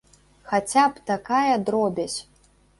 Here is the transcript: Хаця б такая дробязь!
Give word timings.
Хаця 0.51 0.85
б 0.95 1.05
такая 1.13 1.55
дробязь! 1.69 2.19